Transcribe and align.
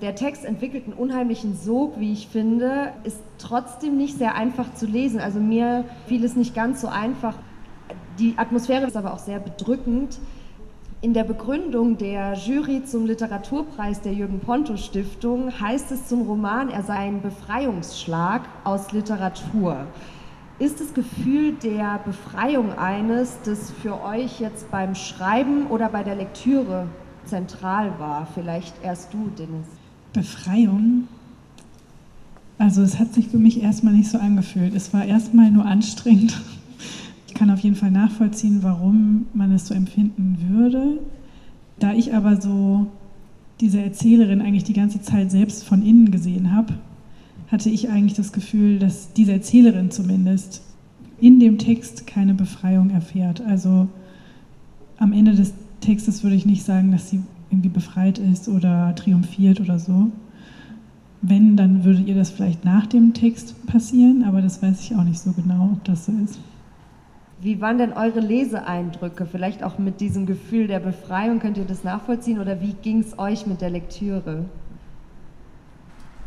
Der 0.00 0.14
Text 0.14 0.44
entwickelt 0.44 0.84
einen 0.84 0.92
unheimlichen 0.92 1.56
Sog, 1.56 1.98
wie 1.98 2.12
ich 2.12 2.28
finde, 2.28 2.92
ist 3.02 3.18
trotzdem 3.38 3.96
nicht 3.96 4.16
sehr 4.16 4.36
einfach 4.36 4.72
zu 4.74 4.86
lesen. 4.86 5.18
Also 5.18 5.40
mir 5.40 5.84
fiel 6.06 6.24
es 6.24 6.36
nicht 6.36 6.54
ganz 6.54 6.80
so 6.80 6.86
einfach. 6.86 7.34
Die 8.16 8.34
Atmosphäre 8.36 8.86
ist 8.86 8.96
aber 8.96 9.12
auch 9.12 9.18
sehr 9.18 9.40
bedrückend. 9.40 10.20
In 11.00 11.14
der 11.14 11.24
Begründung 11.24 11.98
der 11.98 12.34
Jury 12.34 12.84
zum 12.84 13.06
Literaturpreis 13.06 14.00
der 14.00 14.12
Jürgen 14.12 14.38
Ponto 14.38 14.76
Stiftung 14.76 15.60
heißt 15.60 15.90
es 15.90 16.06
zum 16.06 16.22
Roman, 16.22 16.68
er 16.68 16.84
sei 16.84 16.94
ein 16.94 17.20
Befreiungsschlag 17.20 18.42
aus 18.62 18.92
Literatur. 18.92 19.78
Ist 20.60 20.80
das 20.80 20.94
Gefühl 20.94 21.54
der 21.54 21.98
Befreiung 22.04 22.72
eines, 22.78 23.36
das 23.44 23.72
für 23.72 24.00
euch 24.04 24.38
jetzt 24.38 24.70
beim 24.70 24.94
Schreiben 24.94 25.66
oder 25.66 25.88
bei 25.88 26.04
der 26.04 26.14
Lektüre 26.14 26.86
zentral 27.24 27.98
war? 27.98 28.28
Vielleicht 28.32 28.74
erst 28.84 29.12
du, 29.12 29.28
Dennis. 29.36 29.66
Befreiung. 30.12 31.04
Also 32.58 32.82
es 32.82 32.98
hat 32.98 33.14
sich 33.14 33.28
für 33.28 33.38
mich 33.38 33.62
erstmal 33.62 33.94
nicht 33.94 34.10
so 34.10 34.18
angefühlt. 34.18 34.74
Es 34.74 34.92
war 34.92 35.04
erstmal 35.04 35.50
nur 35.50 35.64
anstrengend. 35.64 36.40
Ich 37.26 37.34
kann 37.34 37.50
auf 37.50 37.60
jeden 37.60 37.76
Fall 37.76 37.92
nachvollziehen, 37.92 38.62
warum 38.62 39.26
man 39.32 39.52
es 39.52 39.68
so 39.68 39.74
empfinden 39.74 40.38
würde. 40.48 40.98
Da 41.78 41.92
ich 41.92 42.12
aber 42.12 42.40
so 42.40 42.88
diese 43.60 43.80
Erzählerin 43.80 44.40
eigentlich 44.40 44.64
die 44.64 44.72
ganze 44.72 45.02
Zeit 45.02 45.30
selbst 45.30 45.62
von 45.62 45.82
innen 45.82 46.10
gesehen 46.10 46.52
habe, 46.52 46.74
hatte 47.48 47.70
ich 47.70 47.90
eigentlich 47.90 48.14
das 48.14 48.32
Gefühl, 48.32 48.78
dass 48.78 49.12
diese 49.12 49.32
Erzählerin 49.32 49.90
zumindest 49.90 50.62
in 51.20 51.38
dem 51.38 51.58
Text 51.58 52.06
keine 52.06 52.34
Befreiung 52.34 52.90
erfährt. 52.90 53.40
Also 53.40 53.88
am 54.98 55.12
Ende 55.12 55.34
des 55.34 55.52
Textes 55.80 56.22
würde 56.22 56.36
ich 56.36 56.46
nicht 56.46 56.64
sagen, 56.64 56.92
dass 56.92 57.10
sie 57.10 57.20
irgendwie 57.50 57.68
befreit 57.68 58.18
ist 58.18 58.48
oder 58.48 58.94
triumphiert 58.94 59.60
oder 59.60 59.78
so. 59.78 60.10
Wenn, 61.20 61.56
dann 61.56 61.84
würde 61.84 62.02
ihr 62.02 62.14
das 62.14 62.30
vielleicht 62.30 62.64
nach 62.64 62.86
dem 62.86 63.12
Text 63.12 63.66
passieren, 63.66 64.24
aber 64.24 64.40
das 64.40 64.62
weiß 64.62 64.80
ich 64.80 64.94
auch 64.94 65.02
nicht 65.02 65.18
so 65.18 65.32
genau, 65.32 65.70
ob 65.72 65.84
das 65.84 66.06
so 66.06 66.12
ist. 66.12 66.38
Wie 67.40 67.60
waren 67.60 67.78
denn 67.78 67.92
eure 67.92 68.20
Leseeindrücke? 68.20 69.26
Vielleicht 69.26 69.62
auch 69.62 69.78
mit 69.78 70.00
diesem 70.00 70.26
Gefühl 70.26 70.66
der 70.66 70.80
Befreiung, 70.80 71.38
könnt 71.38 71.56
ihr 71.56 71.64
das 71.64 71.84
nachvollziehen 71.84 72.40
oder 72.40 72.60
wie 72.60 72.72
ging 72.72 73.00
es 73.00 73.18
euch 73.18 73.46
mit 73.46 73.60
der 73.60 73.70
Lektüre? 73.70 74.44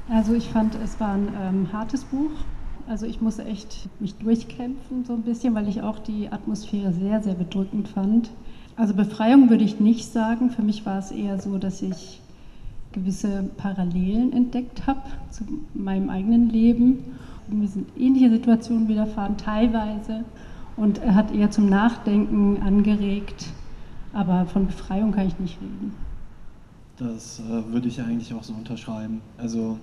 Also 0.09 0.33
ich 0.33 0.49
fand, 0.49 0.75
es 0.83 0.99
war 0.99 1.13
ein 1.13 1.29
ähm, 1.41 1.73
hartes 1.73 2.05
Buch. 2.05 2.31
Also 2.87 3.05
ich 3.05 3.21
musste 3.21 3.45
echt 3.45 3.89
mich 3.99 4.15
durchkämpfen 4.15 5.05
so 5.05 5.13
ein 5.13 5.21
bisschen, 5.21 5.53
weil 5.53 5.67
ich 5.67 5.81
auch 5.81 5.99
die 5.99 6.29
Atmosphäre 6.29 6.91
sehr, 6.93 7.21
sehr 7.21 7.35
bedrückend 7.35 7.87
fand. 7.87 8.29
Also 8.81 8.95
Befreiung 8.95 9.51
würde 9.51 9.63
ich 9.63 9.79
nicht 9.79 10.11
sagen. 10.11 10.49
Für 10.49 10.63
mich 10.63 10.87
war 10.87 10.97
es 10.97 11.11
eher 11.11 11.39
so, 11.39 11.59
dass 11.59 11.83
ich 11.83 12.19
gewisse 12.91 13.43
Parallelen 13.55 14.33
entdeckt 14.33 14.87
habe 14.87 15.01
zu 15.29 15.43
meinem 15.75 16.09
eigenen 16.09 16.49
Leben. 16.49 16.97
Und 17.47 17.59
mir 17.59 17.67
sind 17.67 17.95
ähnliche 17.95 18.31
Situationen 18.31 18.87
widerfahren, 18.87 19.37
teilweise. 19.37 20.23
Und 20.77 20.97
er 20.97 21.13
hat 21.13 21.31
eher 21.31 21.51
zum 21.51 21.69
Nachdenken 21.69 22.59
angeregt. 22.63 23.49
Aber 24.13 24.47
von 24.47 24.65
Befreiung 24.65 25.11
kann 25.11 25.27
ich 25.27 25.37
nicht 25.37 25.61
reden. 25.61 25.93
Das 26.97 27.39
äh, 27.39 27.71
würde 27.71 27.87
ich 27.87 28.01
eigentlich 28.01 28.33
auch 28.33 28.43
so 28.43 28.53
unterschreiben. 28.53 29.21
Also 29.37 29.77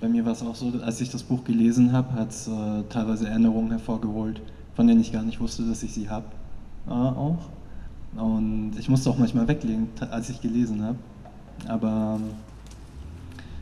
bei 0.00 0.08
mir 0.08 0.24
war 0.24 0.32
es 0.32 0.42
auch 0.42 0.54
so, 0.54 0.72
als 0.82 1.02
ich 1.02 1.10
das 1.10 1.22
Buch 1.22 1.44
gelesen 1.44 1.92
habe, 1.92 2.14
hat 2.14 2.30
es 2.30 2.48
äh, 2.48 2.82
teilweise 2.88 3.28
Erinnerungen 3.28 3.72
hervorgeholt, 3.72 4.40
von 4.74 4.86
denen 4.86 5.02
ich 5.02 5.12
gar 5.12 5.22
nicht 5.22 5.38
wusste, 5.38 5.64
dass 5.64 5.82
ich 5.82 5.92
sie 5.92 6.08
habe. 6.08 6.24
Äh, 6.86 6.92
auch. 6.92 7.50
Und 8.16 8.72
ich 8.78 8.88
musste 8.88 9.10
auch 9.10 9.18
manchmal 9.18 9.46
weglegen, 9.48 9.88
als 10.10 10.30
ich 10.30 10.40
gelesen 10.40 10.82
habe. 10.82 10.98
Aber 11.66 12.18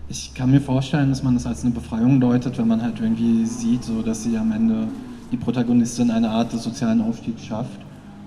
ich 0.09 0.35
kann 0.35 0.51
mir 0.51 0.61
vorstellen, 0.61 1.11
dass 1.11 1.23
man 1.23 1.35
das 1.35 1.47
als 1.47 1.65
eine 1.65 1.75
Befreiung 1.75 2.21
deutet, 2.21 2.59
wenn 2.59 2.69
man 2.69 2.83
halt 2.83 3.01
irgendwie 3.01 3.45
sieht, 3.45 3.85
so 3.85 4.03
dass 4.03 4.23
sie 4.23 4.39
am 4.39 4.53
Ende 4.53 4.89
die 5.33 5.37
Protagonistin 5.37 6.11
eine 6.11 6.31
Art 6.31 6.53
des 6.53 6.63
sozialen 6.63 7.01
Aufstiegs 7.01 7.45
schafft 7.45 7.81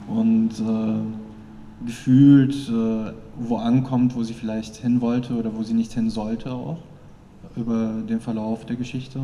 und 0.08 0.50
äh, 0.60 1.86
gefühlt 1.86 2.54
äh, 2.70 3.14
wo 3.40 3.58
ankommt, 3.58 4.16
wo 4.16 4.24
sie 4.24 4.34
vielleicht 4.34 4.76
hin 4.76 5.00
wollte 5.00 5.34
oder 5.36 5.56
wo 5.56 5.64
sie 5.64 5.74
nicht 5.74 5.94
hin 5.94 6.10
sollte 6.10 6.52
auch 6.52 6.80
über 7.56 7.94
den 8.08 8.20
Verlauf 8.20 8.66
der 8.66 8.76
Geschichte. 8.76 9.22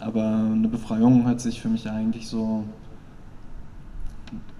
Aber 0.00 0.24
eine 0.24 0.68
Befreiung 0.68 1.26
hat 1.26 1.40
sich 1.40 1.60
für 1.60 1.68
mich 1.68 1.90
eigentlich 1.90 2.28
so 2.28 2.64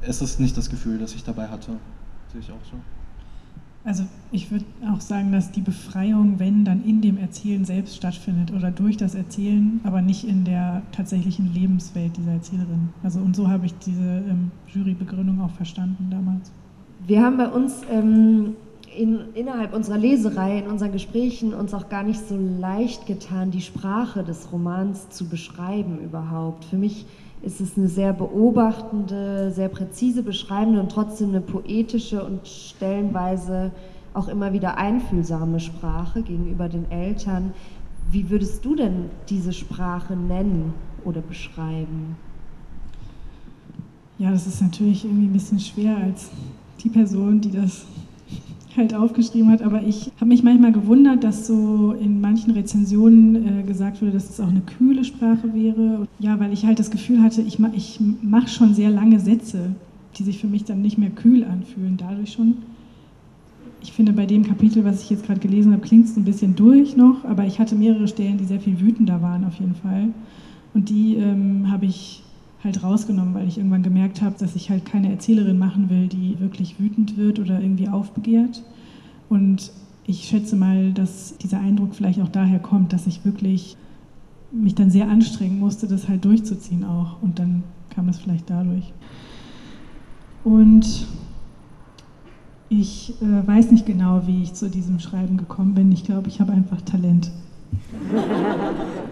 es 0.03 0.23
ist 0.23 0.41
nicht 0.41 0.57
das 0.57 0.71
Gefühl, 0.71 0.99
das 0.99 1.15
ich 1.15 1.25
dabei 1.25 1.49
hatte. 1.49 1.73
Sehe 2.33 2.41
ich 2.41 2.51
auch 2.51 2.65
so. 2.71 2.77
Also 3.87 4.05
ich 4.33 4.51
würde 4.51 4.65
auch 4.91 5.01
sagen, 5.03 5.31
dass 5.31 5.53
die 5.53 5.61
Befreiung, 5.61 6.39
wenn, 6.39 6.65
dann 6.65 6.83
in 6.85 7.03
dem 7.03 7.19
Erzählen 7.19 7.67
selbst 7.67 7.97
stattfindet 7.97 8.51
oder 8.51 8.71
durch 8.71 8.97
das 8.97 9.15
Erzählen, 9.15 9.81
aber 9.85 10.01
nicht 10.01 10.27
in 10.27 10.45
der 10.45 10.81
tatsächlichen 10.93 11.53
Lebenswelt 11.53 12.17
dieser 12.17 12.33
Erzählerin. 12.33 12.89
Also 13.03 13.21
und 13.21 13.37
so 13.37 13.49
habe 13.49 13.67
ich 13.67 13.75
diese 13.85 14.01
ähm, 14.01 14.51
Jurybegründung 14.73 15.43
auch 15.43 15.51
verstanden 15.51 16.09
damals. 16.11 16.51
Wir 17.07 17.23
haben 17.23 17.37
bei 17.37 17.49
uns 17.49 17.83
ähm, 17.91 18.57
in, 18.97 19.21
innerhalb 19.35 19.75
unserer 19.75 19.99
Leserei, 19.99 20.61
in 20.61 20.67
unseren 20.67 20.93
Gesprächen 20.93 21.53
uns 21.53 21.75
auch 21.75 21.91
gar 21.91 22.05
nicht 22.05 22.27
so 22.27 22.39
leicht 22.39 23.05
getan, 23.07 23.51
die 23.51 23.61
Sprache 23.61 24.25
des 24.25 24.51
Romans 24.51 25.11
zu 25.11 25.29
beschreiben 25.29 25.99
überhaupt. 25.99 26.65
Für 26.65 26.77
mich 26.77 27.05
ist 27.45 27.61
es 27.61 27.77
eine 27.77 27.89
sehr 27.89 28.13
beobachtende, 28.13 29.53
sehr 29.53 29.69
präzise 29.69 30.23
beschreibende 30.23 30.81
und 30.81 30.91
trotzdem 30.91 31.31
eine 31.31 31.41
poetische 31.41 32.25
und 32.25 32.47
stellenweise 32.47 33.71
auch 34.15 34.29
immer 34.29 34.53
wieder 34.53 34.79
einfühlsame 34.79 35.61
Sprache 35.61 36.23
gegenüber 36.23 36.69
den 36.69 36.91
Eltern. 36.91 37.53
Wie 38.11 38.31
würdest 38.31 38.65
du 38.65 38.75
denn 38.75 39.11
diese 39.29 39.53
Sprache 39.53 40.15
nennen 40.15 40.73
oder 41.05 41.21
beschreiben? 41.21 42.17
Ja, 44.19 44.31
das 44.31 44.47
ist 44.47 44.63
natürlich 44.63 45.05
irgendwie 45.05 45.27
ein 45.27 45.33
bisschen 45.33 45.59
schwer 45.59 45.97
als 45.97 46.31
die 46.83 46.89
Person, 46.89 47.41
die 47.41 47.51
das 47.51 47.85
halt 48.77 48.95
aufgeschrieben 48.95 49.51
hat, 49.51 49.63
aber 49.63 49.83
ich 49.83 50.11
habe 50.17 50.27
mich 50.27 50.43
manchmal 50.43 50.73
gewundert, 50.73 51.25
dass 51.25 51.47
so 51.47 51.95
in 52.01 52.21
manchen 52.21 52.53
Rezensionen 52.53 53.61
äh, 53.61 53.63
gesagt 53.63 54.01
wurde, 54.03 54.13
dass 54.13 54.31
es 54.31 54.41
auch 54.41 54.49
eine 54.49 54.61
kühle 54.61 55.05
Sprache 55.05 55.55
wäre. 55.55 56.07
Ja, 56.19 56.39
weil 56.41 56.53
ich 56.53 56.65
halt 56.65 56.79
das 56.79 56.91
Gefühl 56.91 57.23
hatte, 57.23 57.43
ich, 57.43 57.59
ma 57.59 57.71
ich 57.75 58.01
mache 58.23 58.49
schon 58.49 58.75
sehr 58.75 58.91
lange 58.91 59.21
Sätze, 59.21 59.75
die 60.17 60.23
sich 60.23 60.39
für 60.39 60.47
mich 60.47 60.65
dann 60.65 60.83
nicht 60.83 60.99
mehr 60.99 61.11
kühl 61.11 61.45
anfühlen, 61.45 61.97
dadurch 61.97 62.33
schon. 62.33 62.59
Ich 63.83 63.93
finde, 63.93 64.13
bei 64.13 64.25
dem 64.27 64.45
Kapitel, 64.45 64.85
was 64.85 65.03
ich 65.03 65.11
jetzt 65.11 65.27
gerade 65.27 65.41
gelesen 65.41 65.73
habe, 65.73 65.83
klingt 65.83 66.07
es 66.07 66.17
ein 66.17 66.25
bisschen 66.25 66.57
durch 66.57 66.97
noch, 66.97 67.25
aber 67.25 67.45
ich 67.45 67.59
hatte 67.59 67.75
mehrere 67.75 68.09
Stellen, 68.09 68.39
die 68.39 68.45
sehr 68.45 68.61
viel 68.61 68.81
wütender 68.81 69.21
waren 69.21 69.45
auf 69.45 69.61
jeden 69.61 69.75
Fall. 69.75 70.09
Und 70.73 70.89
die 70.89 71.17
ähm, 71.17 71.71
habe 71.71 71.85
ich 71.85 72.23
halt 72.65 72.83
rausgenommen, 72.83 73.35
weil 73.35 73.47
ich 73.47 73.59
irgendwann 73.59 73.83
gemerkt 73.83 74.23
habe, 74.23 74.37
dass 74.39 74.57
ich 74.57 74.71
halt 74.71 74.85
keine 74.87 75.11
Erzählerin 75.11 75.59
machen 75.59 75.91
will, 75.91 76.09
die 76.09 76.41
wirklich 76.41 76.81
wütend 76.81 77.17
wird 77.17 77.39
oder 77.39 77.61
irgendwie 77.61 77.89
aufbegehrt. 77.89 78.63
Und 79.29 79.71
ich 80.07 80.25
schätze 80.25 80.57
mal, 80.57 80.93
dass 80.93 81.37
dieser 81.39 81.61
Eindruck 81.61 81.95
vielleicht 81.95 82.21
auch 82.21 82.29
daher 82.29 82.59
kommt, 82.59 82.93
dass 82.93 83.07
ich 83.07 83.25
wirklich 83.25 83.77
mich 84.51 84.75
dann 84.75 84.91
sehr 84.91 85.09
anstrengen 85.09 85.59
musste, 85.59 85.87
das 85.87 86.09
halt 86.09 86.25
durchzuziehen 86.25 86.85
auch. 86.85 87.23
Und 87.23 87.39
dann 87.39 87.63
kam 87.91 88.09
es 88.09 88.19
vielleicht 88.19 88.49
dadurch. 88.49 88.93
Und 90.43 91.07
ich 92.69 93.15
äh, 93.23 93.47
weiß 93.47 93.71
nicht 93.71 93.87
genau, 93.87 94.27
wie 94.27 94.43
ich 94.43 94.55
zu 94.55 94.69
diesem 94.69 94.99
Schreiben 95.01 95.37
gekommen 95.37 95.75
bin. 95.75 95.93
Ich 95.93 96.05
glaube, 96.05 96.29
ich 96.29 96.41
habe 96.41 96.53
einfach 96.53 96.81
Talent. 96.83 97.31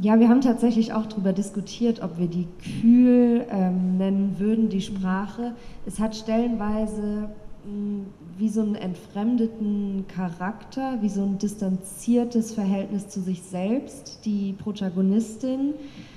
Ja, 0.00 0.20
wir 0.20 0.28
haben 0.28 0.42
tatsächlich 0.42 0.92
auch 0.92 1.06
darüber 1.06 1.32
diskutiert, 1.32 2.00
ob 2.04 2.18
wir 2.18 2.28
die 2.28 2.46
kühl 2.80 3.44
ähm, 3.50 3.96
nennen 3.98 4.36
würden, 4.38 4.68
die 4.68 4.80
Sprache. 4.80 5.56
Es 5.86 5.98
hat 5.98 6.14
stellenweise 6.14 7.30
mh, 7.64 7.66
hm, 7.66 8.06
wie 8.38 8.48
so 8.48 8.60
einen 8.60 8.76
entfremdeten 8.76 10.04
Charakter, 10.06 10.98
wie 11.00 11.08
so 11.08 11.22
ein 11.22 11.38
distanziertes 11.38 12.54
Verhältnis 12.54 13.08
zu 13.08 13.20
sich 13.20 13.42
selbst, 13.42 14.20
die 14.24 14.52
Protagonistin. 14.52 15.74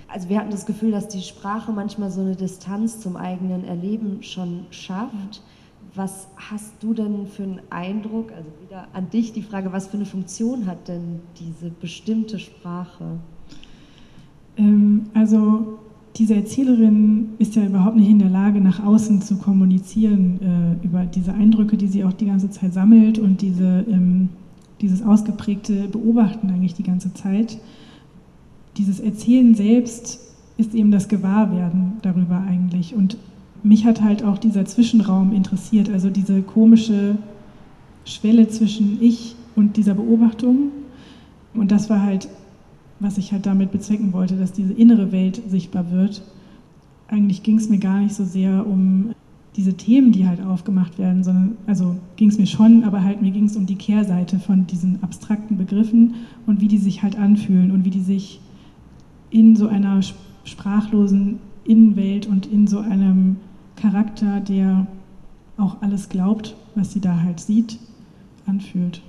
Also 0.07 0.29
wir 0.29 0.37
hatten 0.37 0.51
das 0.51 0.67
Gefühl, 0.67 0.91
dass 0.91 1.07
die 1.07 1.23
Sprache 1.23 1.71
manchmal 1.71 2.11
so 2.11 2.21
eine 2.21 2.35
Distanz 2.35 2.99
zum 2.99 3.17
eigenen 3.17 3.65
Erleben 3.65 4.21
schon 4.21 4.67
schafft. 4.69 5.41
Was 5.95 6.27
hast 6.35 6.73
du 6.81 6.93
denn 6.93 7.25
für 7.25 7.43
einen 7.43 7.61
Eindruck, 7.71 8.31
also 8.31 8.47
wieder 8.63 8.87
an 8.93 9.09
dich 9.09 9.33
die 9.33 9.41
Frage, 9.41 9.73
was 9.73 9.87
für 9.87 9.97
eine 9.97 10.05
Funktion 10.05 10.67
hat 10.67 10.87
denn 10.87 11.21
diese 11.39 11.71
bestimmte 11.71 12.37
Sprache? 12.37 13.17
Ähm, 14.57 15.03
also 15.13 15.79
diese 16.17 16.35
Erzählerin 16.35 17.29
ist 17.39 17.55
ja 17.55 17.65
überhaupt 17.65 17.95
nicht 17.95 18.09
in 18.09 18.19
der 18.19 18.29
Lage, 18.29 18.59
nach 18.59 18.83
außen 18.83 19.21
zu 19.21 19.37
kommunizieren 19.37 20.39
äh, 20.41 20.85
über 20.85 21.05
diese 21.05 21.33
Eindrücke, 21.33 21.77
die 21.77 21.87
sie 21.87 22.03
auch 22.03 22.13
die 22.13 22.25
ganze 22.25 22.49
Zeit 22.49 22.73
sammelt 22.73 23.17
und 23.17 23.41
diese, 23.41 23.85
ähm, 23.89 24.29
dieses 24.81 25.01
ausgeprägte 25.03 25.87
Beobachten 25.87 26.49
eigentlich 26.49 26.73
die 26.73 26.83
ganze 26.83 27.13
Zeit. 27.13 27.59
Dieses 28.77 28.99
Erzählen 28.99 29.55
selbst 29.55 30.19
ist 30.57 30.73
eben 30.73 30.91
das 30.91 31.07
Gewahrwerden 31.07 31.93
darüber 32.01 32.43
eigentlich. 32.47 32.93
Und 32.93 33.17
mich 33.63 33.85
hat 33.85 34.01
halt 34.01 34.23
auch 34.23 34.37
dieser 34.37 34.65
Zwischenraum 34.65 35.33
interessiert, 35.33 35.89
also 35.89 36.09
diese 36.09 36.41
komische 36.41 37.15
Schwelle 38.05 38.47
zwischen 38.49 39.01
ich 39.01 39.35
und 39.55 39.77
dieser 39.77 39.93
Beobachtung 39.93 40.71
Und 41.53 41.71
das 41.71 41.89
war 41.89 42.01
halt, 42.01 42.27
was 43.01 43.17
ich 43.17 43.31
halt 43.31 43.45
damit 43.45 43.71
bezwecken 43.71 44.13
wollte, 44.13 44.37
dass 44.37 44.53
diese 44.53 44.73
innere 44.73 45.11
Welt 45.11 45.41
sichtbar 45.49 45.91
wird. 45.91 46.21
Eigentlich 47.07 47.43
ging 47.43 47.57
es 47.57 47.67
mir 47.67 47.79
gar 47.79 47.99
nicht 47.99 48.13
so 48.13 48.23
sehr 48.23 48.65
um 48.65 49.13
diese 49.55 49.73
Themen, 49.73 50.13
die 50.13 50.27
halt 50.27 50.41
aufgemacht 50.41 50.97
werden, 50.97 51.23
sondern, 51.23 51.57
also 51.67 51.97
ging 52.15 52.29
es 52.29 52.37
mir 52.37 52.45
schon, 52.45 52.85
aber 52.85 53.03
halt 53.03 53.21
mir 53.21 53.31
ging 53.31 53.45
es 53.45 53.57
um 53.57 53.65
die 53.65 53.75
Kehrseite 53.75 54.39
von 54.39 54.65
diesen 54.67 55.03
abstrakten 55.03 55.57
Begriffen 55.57 56.15
und 56.45 56.61
wie 56.61 56.69
die 56.69 56.77
sich 56.77 57.03
halt 57.03 57.17
anfühlen 57.17 57.71
und 57.71 57.83
wie 57.83 57.89
die 57.89 57.99
sich 57.99 58.39
in 59.29 59.55
so 59.55 59.67
einer 59.67 59.99
sprachlosen 60.45 61.39
Innenwelt 61.65 62.27
und 62.27 62.45
in 62.45 62.67
so 62.67 62.79
einem 62.79 63.37
Charakter, 63.75 64.39
der 64.39 64.87
auch 65.57 65.81
alles 65.81 66.07
glaubt, 66.07 66.55
was 66.75 66.93
sie 66.93 67.01
da 67.01 67.19
halt 67.21 67.39
sieht, 67.39 67.77
anfühlt. 68.45 69.01